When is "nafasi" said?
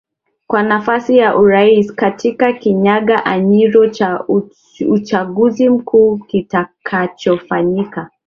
0.63-1.17